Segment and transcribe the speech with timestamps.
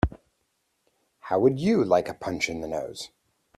[1.19, 3.09] How would you like a punch in the nose?